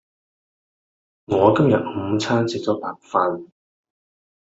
[1.27, 3.49] 我今日午餐食咗白飯